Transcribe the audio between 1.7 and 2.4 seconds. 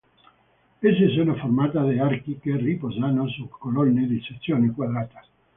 da archi